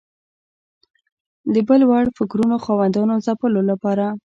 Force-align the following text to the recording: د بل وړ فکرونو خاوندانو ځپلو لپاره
د 1.53 1.55
بل 1.67 1.81
وړ 1.89 2.05
فکرونو 2.17 2.55
خاوندانو 2.65 3.15
ځپلو 3.25 3.61
لپاره 3.71 4.05